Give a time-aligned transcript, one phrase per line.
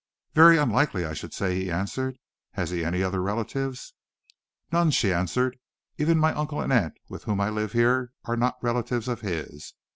[0.33, 2.17] "Very unlikely, I should say," he answered.
[2.53, 3.93] "Has he any other relatives?"
[4.71, 5.59] "None," she answered.
[5.99, 9.75] "Even my uncle and aunt with whom I live here are not relatives of his.